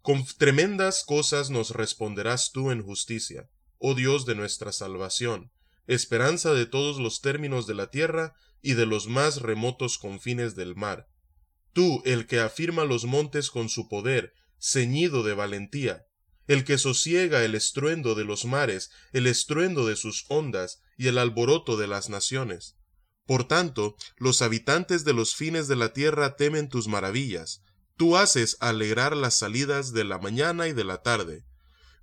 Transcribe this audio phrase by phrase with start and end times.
[0.00, 5.52] Con tremendas cosas nos responderás tú en justicia, oh Dios de nuestra salvación,
[5.86, 10.76] esperanza de todos los términos de la tierra y de los más remotos confines del
[10.76, 11.08] mar.
[11.74, 14.32] Tú, el que afirma los montes con su poder,
[14.64, 16.06] ceñido de valentía,
[16.46, 21.18] el que sosiega el estruendo de los mares, el estruendo de sus ondas y el
[21.18, 22.76] alboroto de las naciones.
[23.26, 27.62] Por tanto, los habitantes de los fines de la tierra temen tus maravillas.
[27.96, 31.44] Tú haces alegrar las salidas de la mañana y de la tarde.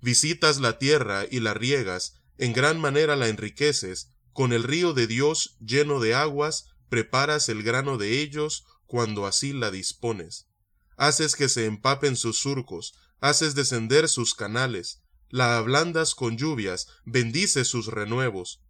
[0.00, 5.06] Visitas la tierra y la riegas, en gran manera la enriqueces, con el río de
[5.06, 10.48] Dios lleno de aguas, preparas el grano de ellos cuando así la dispones.
[10.96, 17.66] Haces que se empapen sus surcos, haces descender sus canales, la ablandas con lluvias, bendices
[17.66, 18.62] sus renuevos.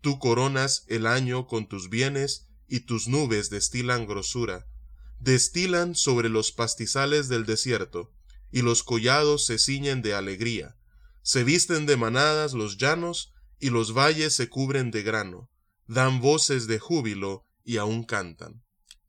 [0.00, 4.66] Tú coronas el año con tus bienes, y tus nubes destilan grosura.
[5.20, 8.12] Destilan sobre los pastizales del desierto,
[8.50, 10.76] y los collados se ciñen de alegría.
[11.22, 15.50] Se visten de manadas los llanos, y los valles se cubren de grano.
[15.86, 18.64] Dan voces de júbilo, y aún cantan.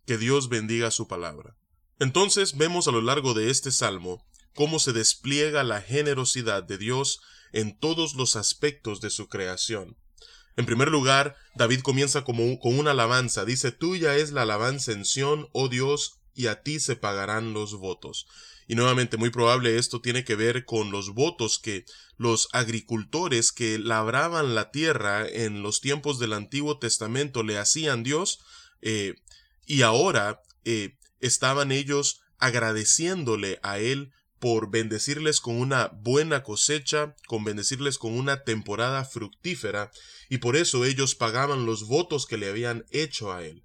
[0.06, 1.56] Que Dios bendiga su palabra.
[2.02, 4.26] Entonces vemos a lo largo de este salmo
[4.56, 7.22] cómo se despliega la generosidad de Dios
[7.54, 9.96] en todos los aspectos de su creación.
[10.58, 13.46] En primer lugar, David comienza como, con una alabanza.
[13.46, 17.76] Dice, Tuya es la alabanza en Sión, oh Dios, y a ti se pagarán los
[17.76, 18.26] votos.
[18.68, 21.86] Y nuevamente, muy probable esto tiene que ver con los votos que
[22.18, 28.40] los agricultores que labraban la tierra en los tiempos del Antiguo Testamento le hacían Dios,
[28.82, 29.14] eh,
[29.68, 37.44] y ahora eh, estaban ellos agradeciéndole a él por bendecirles con una buena cosecha, con
[37.44, 39.92] bendecirles con una temporada fructífera,
[40.30, 43.64] y por eso ellos pagaban los votos que le habían hecho a él.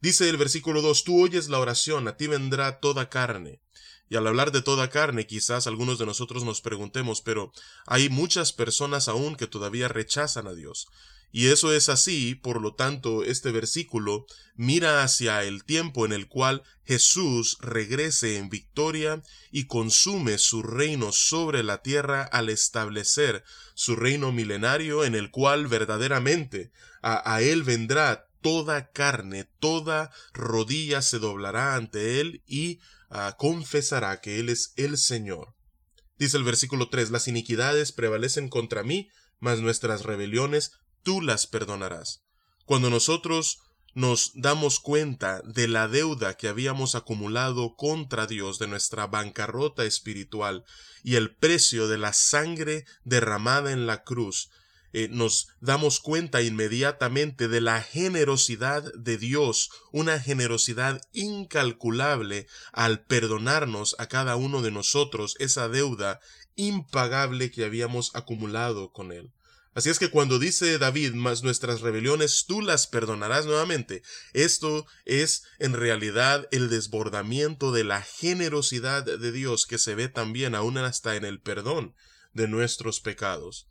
[0.00, 3.60] Dice el versículo 2, tú oyes la oración, a ti vendrá toda carne.
[4.08, 7.52] Y al hablar de toda carne, quizás algunos de nosotros nos preguntemos, pero
[7.86, 10.86] hay muchas personas aún que todavía rechazan a Dios.
[11.34, 16.28] Y eso es así, por lo tanto, este versículo mira hacia el tiempo en el
[16.28, 23.44] cual Jesús regrese en victoria y consume su reino sobre la tierra al establecer
[23.74, 31.18] su reino milenario en el cual verdaderamente a, él vendrá toda carne, toda rodilla se
[31.18, 32.78] doblará ante él y
[33.08, 35.54] ah, confesará que él es el Señor.
[36.18, 39.08] Dice el versículo 3, las iniquidades prevalecen contra mí,
[39.40, 40.72] mas nuestras rebeliones
[41.02, 42.22] tú las perdonarás.
[42.64, 43.58] Cuando nosotros
[43.94, 50.64] nos damos cuenta de la deuda que habíamos acumulado contra Dios, de nuestra bancarrota espiritual
[51.02, 54.50] y el precio de la sangre derramada en la cruz,
[54.94, 63.96] eh, nos damos cuenta inmediatamente de la generosidad de Dios, una generosidad incalculable al perdonarnos
[63.98, 66.20] a cada uno de nosotros esa deuda
[66.56, 69.32] impagable que habíamos acumulado con Él.
[69.74, 74.02] Así es que cuando dice David, más nuestras rebeliones tú las perdonarás nuevamente,
[74.34, 80.54] esto es en realidad el desbordamiento de la generosidad de Dios que se ve también
[80.54, 81.94] aún hasta en el perdón
[82.34, 83.66] de nuestros pecados.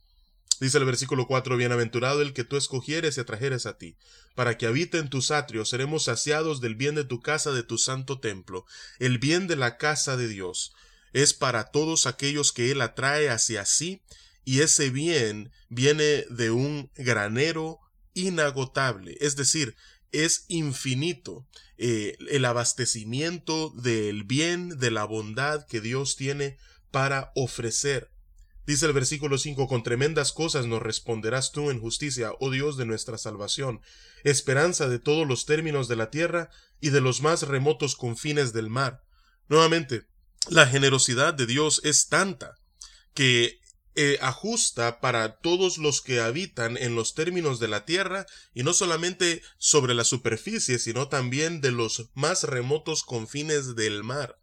[0.60, 3.98] Dice el versículo 4, Bienaventurado el que tú escogieres y atrajeres a ti,
[4.36, 7.78] para que habite en tus atrios, seremos saciados del bien de tu casa, de tu
[7.78, 8.66] santo templo,
[9.00, 10.74] el bien de la casa de Dios.
[11.14, 14.02] Es para todos aquellos que Él atrae hacia sí,
[14.44, 17.80] y ese bien viene de un granero
[18.14, 19.76] inagotable, es decir,
[20.12, 21.48] es infinito
[21.78, 26.58] eh, el abastecimiento del bien, de la bondad que Dios tiene
[26.92, 28.12] para ofrecer
[28.66, 32.86] Dice el versículo 5, con tremendas cosas nos responderás tú en justicia, oh Dios de
[32.86, 33.82] nuestra salvación,
[34.24, 36.50] esperanza de todos los términos de la tierra
[36.80, 39.04] y de los más remotos confines del mar.
[39.50, 40.04] Nuevamente,
[40.50, 42.56] la generosidad de Dios es tanta
[43.14, 43.60] que
[43.96, 48.74] eh, ajusta para todos los que habitan en los términos de la tierra y no
[48.74, 54.38] solamente sobre la superficie, sino también de los más remotos confines del mar.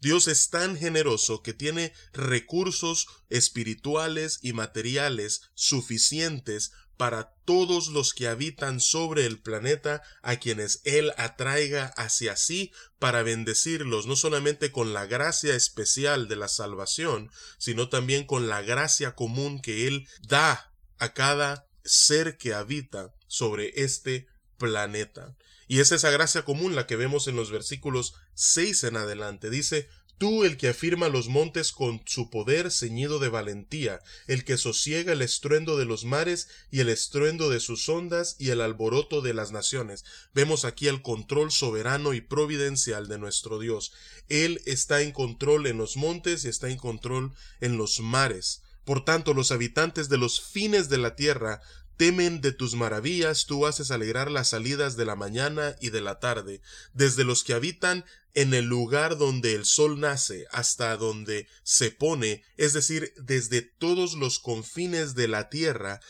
[0.00, 8.28] Dios es tan generoso que tiene recursos espirituales y materiales suficientes para todos los que
[8.28, 14.92] habitan sobre el planeta a quienes Él atraiga hacia sí para bendecirlos, no solamente con
[14.92, 20.72] la gracia especial de la salvación, sino también con la gracia común que Él da
[20.98, 24.26] a cada ser que habita sobre este
[24.56, 25.36] planeta.
[25.66, 29.50] Y es esa gracia común la que vemos en los versículos 6 en adelante.
[29.50, 34.56] Dice, Tú el que afirma los montes con su poder ceñido de valentía, el que
[34.56, 39.22] sosiega el estruendo de los mares y el estruendo de sus ondas y el alboroto
[39.22, 40.04] de las naciones.
[40.32, 43.92] Vemos aquí el control soberano y providencial de nuestro Dios.
[44.28, 48.62] Él está en control en los montes y está en control en los mares.
[48.84, 51.60] Por tanto, los habitantes de los fines de la tierra
[51.96, 56.18] temen de tus maravillas, tú haces alegrar las salidas de la mañana y de la
[56.18, 56.60] tarde,
[56.92, 58.04] desde los que habitan
[58.34, 64.14] en el lugar donde el sol nace hasta donde se pone, es decir, desde todos
[64.14, 66.00] los confines de la tierra,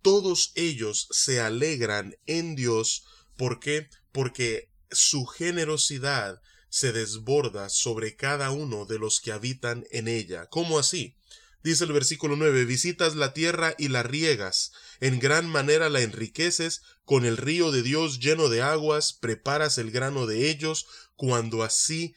[0.00, 3.04] todos ellos se alegran en Dios.
[3.36, 3.88] ¿Por qué?
[4.12, 10.46] Porque su generosidad se desborda sobre cada uno de los que habitan en ella.
[10.46, 11.16] ¿Cómo así?
[11.62, 16.82] Dice el versículo 9, visitas la tierra y la riegas, en gran manera la enriqueces,
[17.04, 22.14] con el río de Dios lleno de aguas, preparas el grano de ellos, cuando así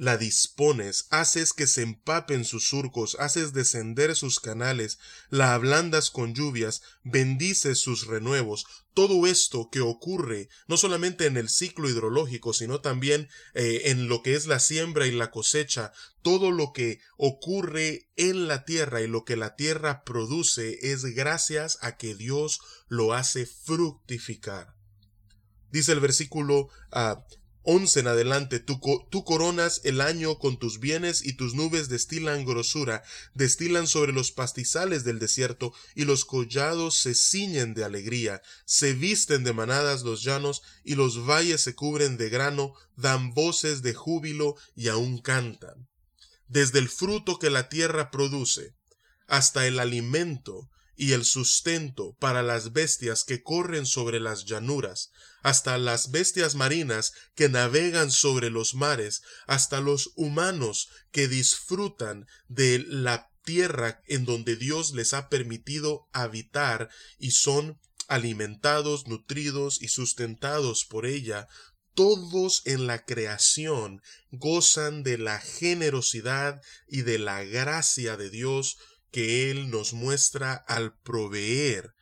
[0.00, 4.98] la dispones, haces que se empapen sus surcos, haces descender sus canales,
[5.28, 8.64] la ablandas con lluvias, bendices sus renuevos.
[8.94, 14.22] Todo esto que ocurre no solamente en el ciclo hidrológico, sino también eh, en lo
[14.22, 15.92] que es la siembra y la cosecha,
[16.22, 21.76] todo lo que ocurre en la tierra y lo que la tierra produce es gracias
[21.82, 24.74] a que Dios lo hace fructificar.
[25.70, 27.22] Dice el versículo ah,
[27.62, 28.80] 11 en adelante, tú,
[29.24, 33.02] coronas el año con tus bienes y tus nubes destilan grosura,
[33.34, 39.44] destilan sobre los pastizales del desierto y los collados se ciñen de alegría, se visten
[39.44, 44.56] de manadas los llanos y los valles se cubren de grano, dan voces de júbilo
[44.74, 45.88] y aún cantan.
[46.48, 48.74] Desde el fruto que la tierra produce,
[49.26, 50.70] hasta el alimento
[51.00, 55.12] y el sustento para las bestias que corren sobre las llanuras,
[55.42, 62.84] hasta las bestias marinas que navegan sobre los mares, hasta los humanos que disfrutan de
[62.86, 70.84] la tierra en donde Dios les ha permitido habitar y son alimentados, nutridos y sustentados
[70.84, 71.48] por ella,
[71.94, 74.02] todos en la creación
[74.32, 78.76] gozan de la generosidad y de la gracia de Dios
[79.10, 81.94] que Él nos muestra al proveer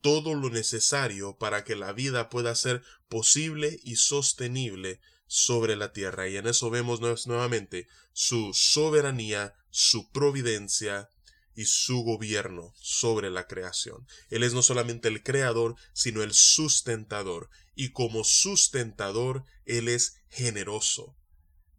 [0.00, 6.28] todo lo necesario para que la vida pueda ser posible y sostenible sobre la tierra.
[6.28, 11.10] Y en eso vemos nuevamente su soberanía, su providencia
[11.54, 14.06] y su gobierno sobre la creación.
[14.30, 17.50] Él es no solamente el creador, sino el sustentador.
[17.74, 21.16] Y como sustentador, Él es generoso.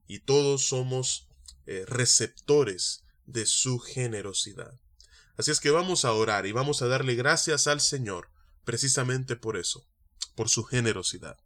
[0.05, 1.29] Y todos somos
[1.65, 4.79] eh, receptores de su generosidad.
[5.37, 8.29] Así es que vamos a orar y vamos a darle gracias al Señor
[8.65, 9.87] precisamente por eso,
[10.35, 11.37] por su generosidad.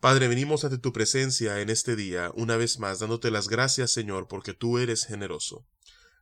[0.00, 4.28] Padre, venimos ante tu presencia en este día, una vez más, dándote las gracias, Señor,
[4.28, 5.66] porque tú eres generoso.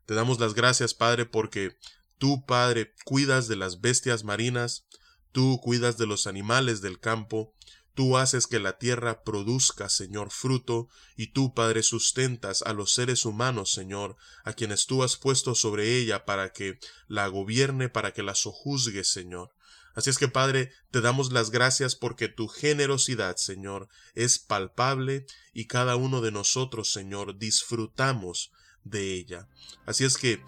[0.06, 1.76] Te damos las gracias, Padre, porque
[2.18, 4.86] tú, Padre, cuidas de las bestias marinas,
[5.32, 7.54] tú cuidas de los animales del campo,
[7.94, 13.24] Tú haces que la tierra produzca, Señor, fruto, y tú, Padre, sustentas a los seres
[13.24, 18.22] humanos, Señor, a quienes tú has puesto sobre ella para que la gobierne, para que
[18.22, 19.52] la sojuzgue, Señor.
[19.94, 25.66] Así es que, Padre, te damos las gracias porque tu generosidad, Señor, es palpable y
[25.66, 28.50] cada uno de nosotros, Señor, disfrutamos
[28.82, 29.48] de ella.
[29.86, 30.42] Así es que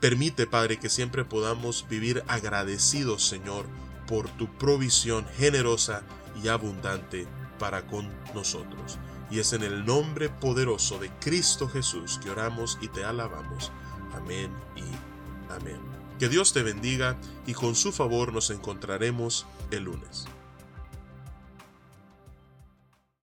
[0.00, 3.66] Permite, Padre, que siempre podamos vivir agradecidos, Señor,
[4.08, 6.06] por tu provisión generosa
[6.42, 7.26] y abundante
[7.58, 8.98] para con nosotros.
[9.30, 13.70] Y es en el nombre poderoso de Cristo Jesús que oramos y te alabamos.
[14.14, 15.80] Amén y amén.
[16.18, 20.26] Que Dios te bendiga y con su favor nos encontraremos el lunes.